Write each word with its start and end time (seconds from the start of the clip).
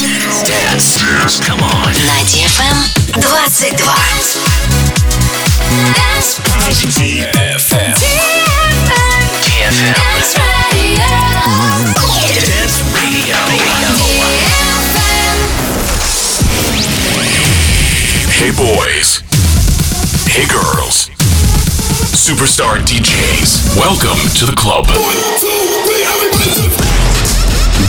Dance. 0.00 0.48
Dance. 0.48 1.40
Come 1.40 1.60
on. 1.60 1.92
На 1.92 2.24
DFM 2.24 2.88
22. 3.20 3.76
Dance. 5.94 6.40
DFM. 6.96 7.92
DFM. 9.44 9.94
Dance 10.00 10.36
Radio. 10.72 11.04
Dance 12.32 12.80
Radio. 12.96 13.36
Hey 18.32 18.50
boys. 18.56 19.20
Hey 20.26 20.46
girls. 20.48 21.10
Superstar 22.16 22.80
DJs. 22.86 23.76
Welcome 23.76 24.18
to 24.38 24.46
the 24.46 24.54
club. 24.56 24.86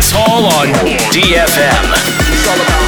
Dance 0.00 0.12
Hall 0.12 0.46
on 0.46 0.68
DFM. 1.12 2.79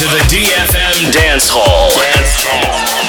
to 0.00 0.06
the 0.06 0.18
DFM 0.34 1.12
Dance 1.12 1.50
Hall. 1.50 1.90
Dance 1.90 2.44
Hall. 2.48 2.99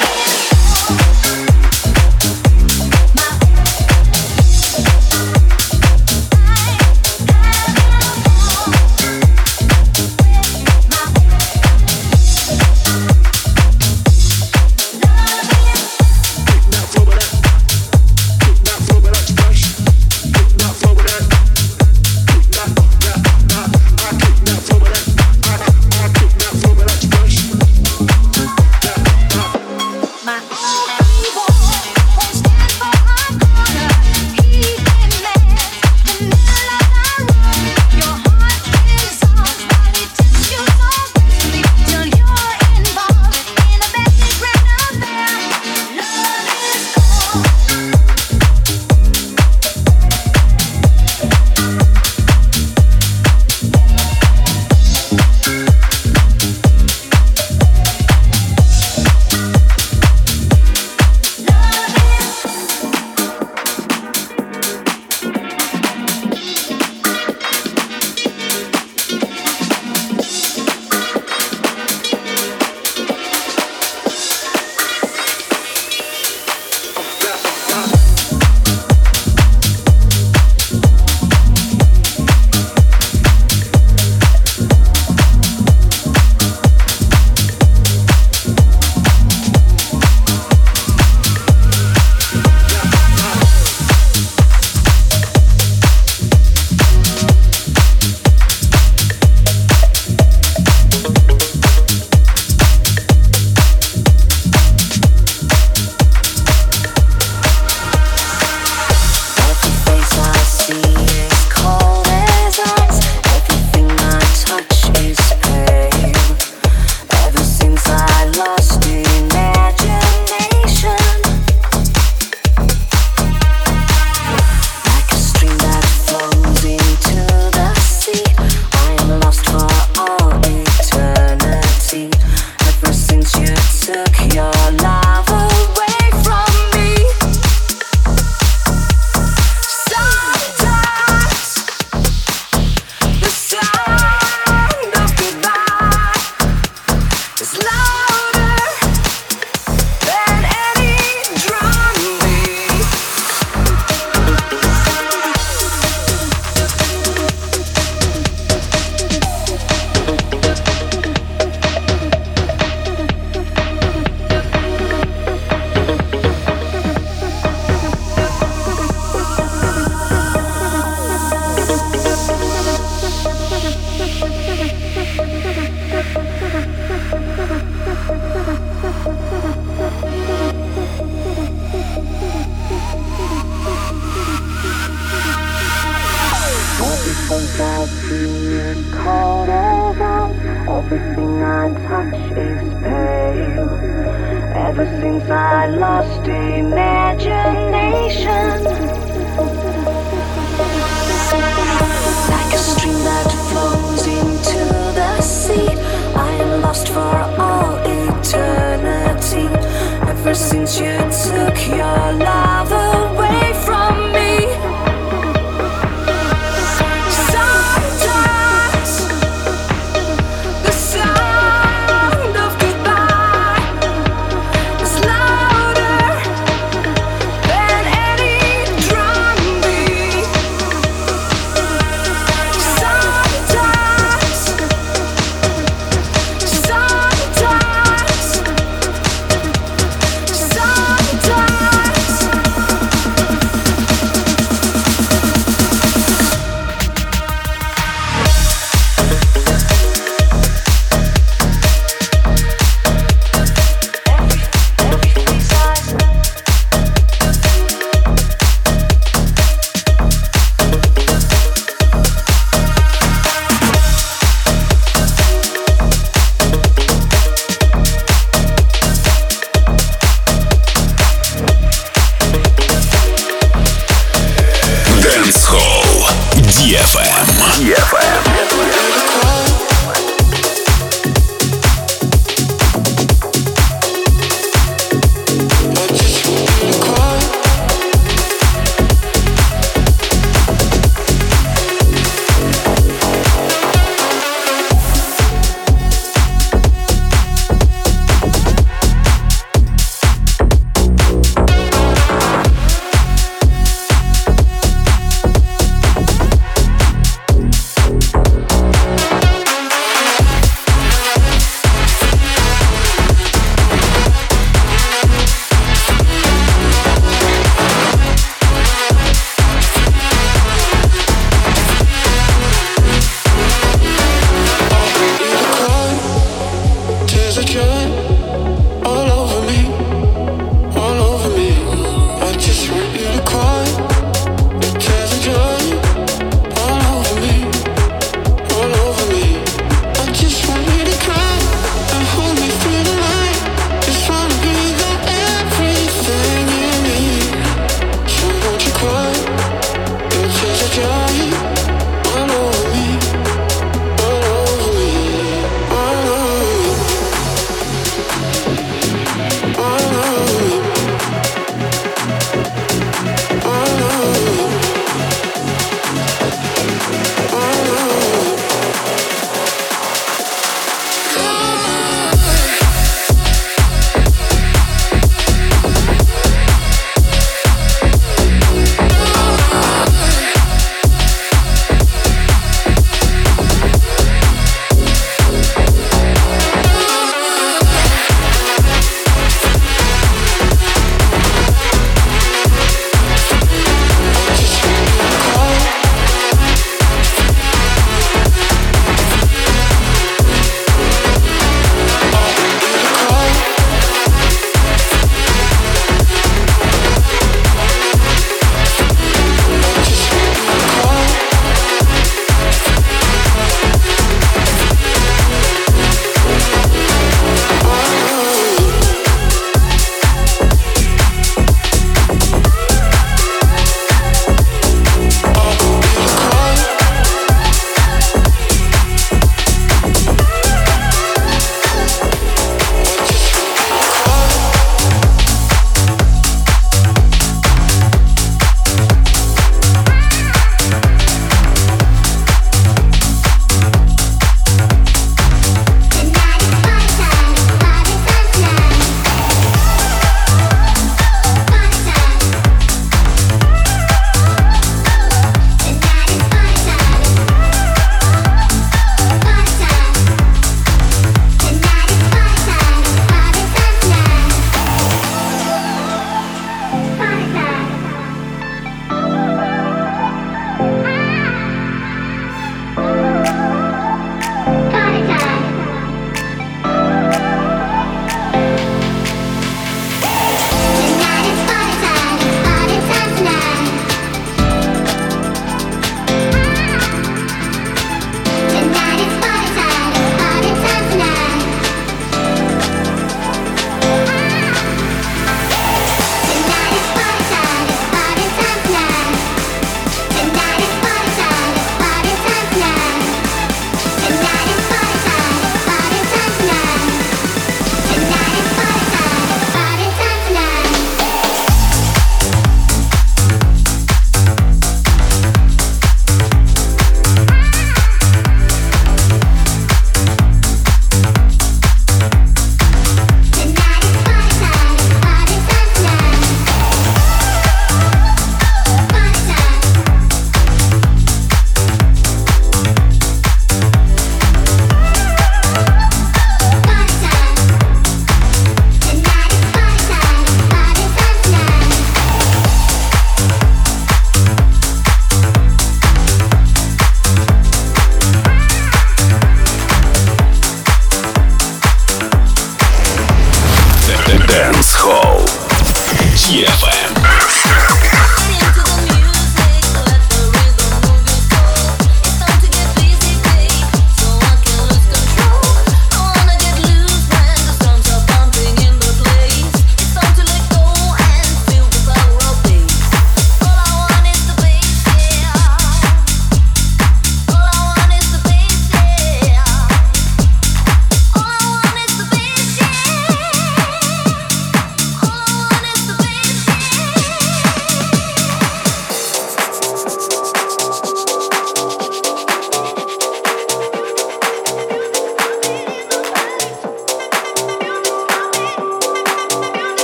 DFM. 556.32 556.71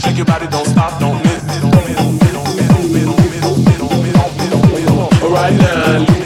Shake 0.00 0.16
your 0.16 0.24
body, 0.24 0.46
don't 0.46 0.66
stop, 0.66 0.98
don't 0.98 1.22
miss. 1.22 1.42
Right 5.22 5.52
now. 5.52 6.19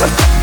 Let's 0.00 0.16
go. 0.16 0.37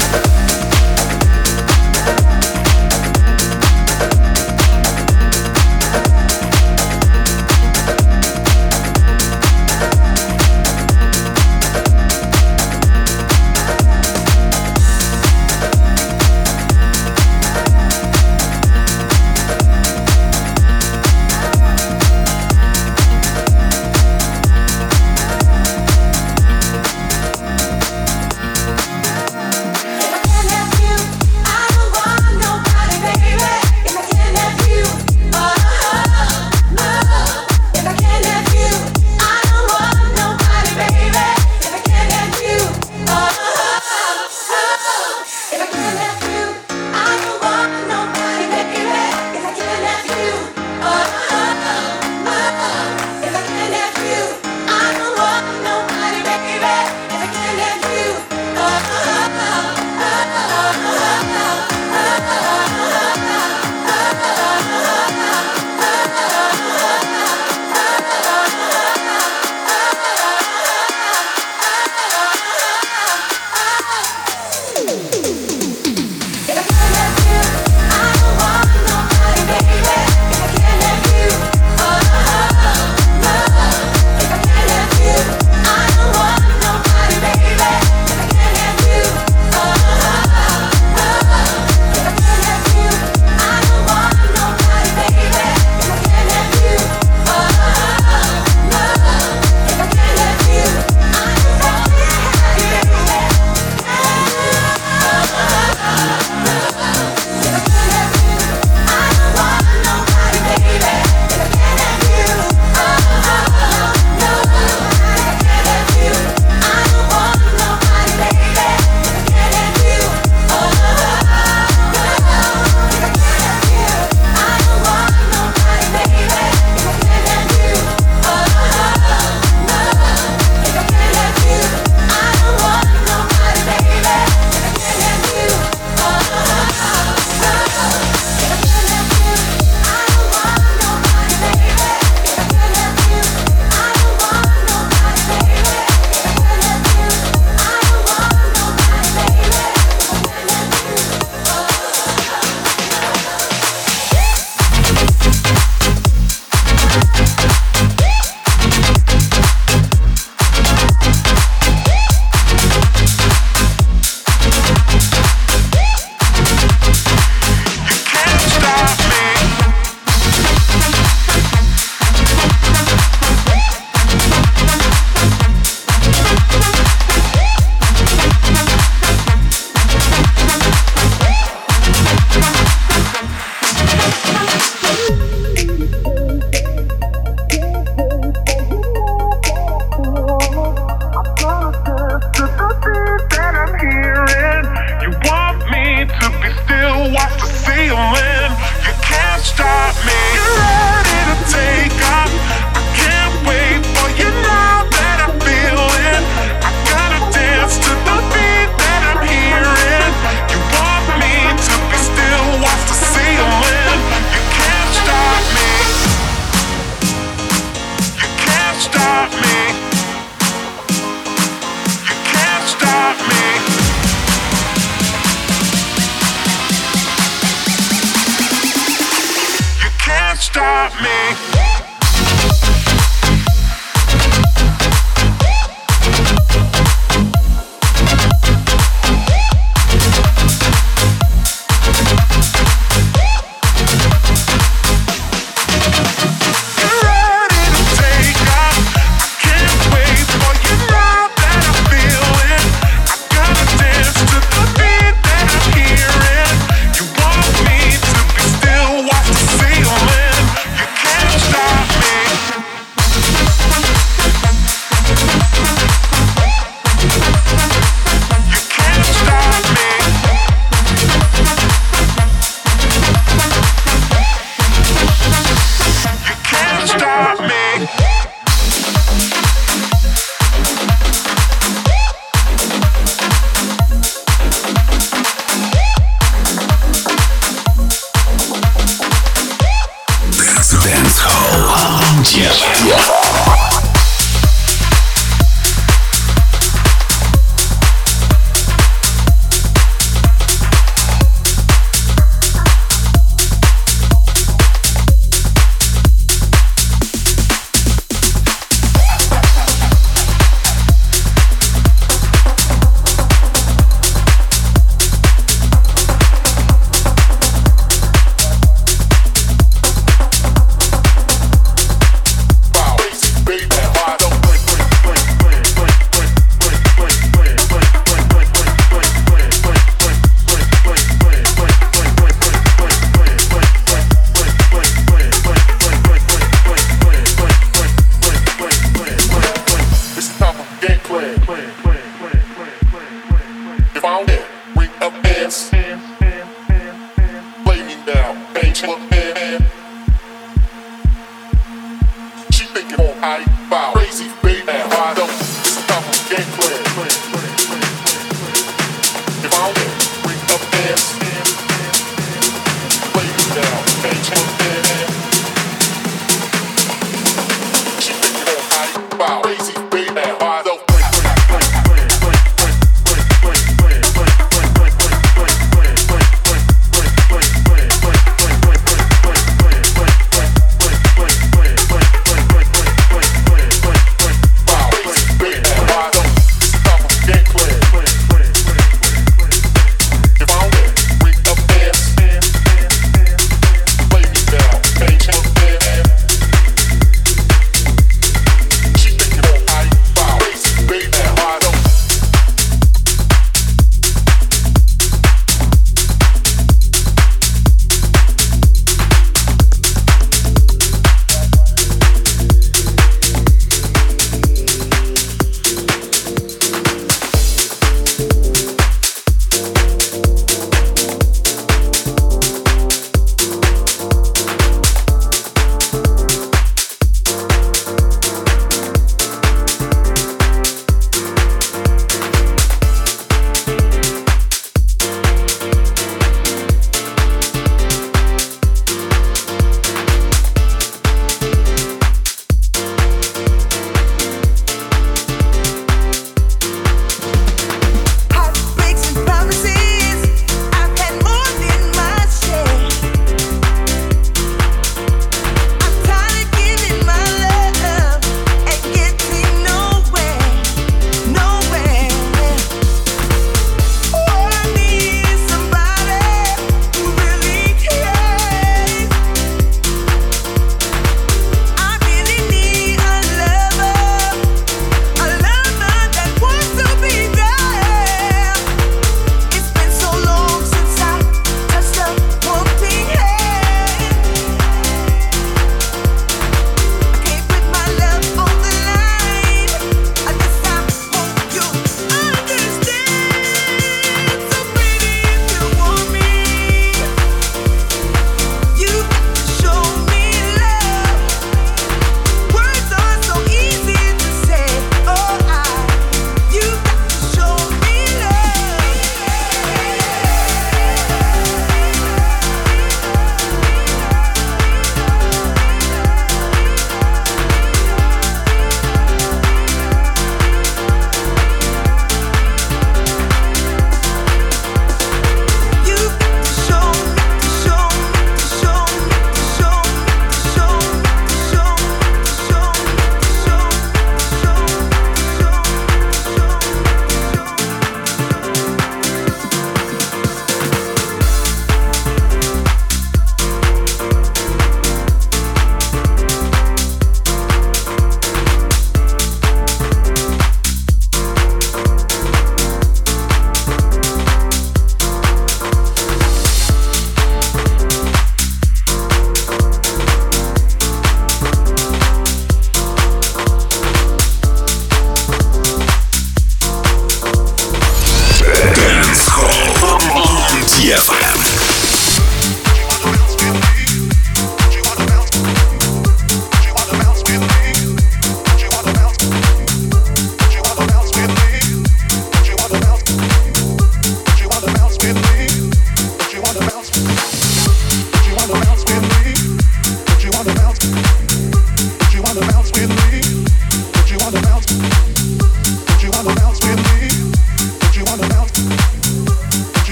Can't 230.56 231.55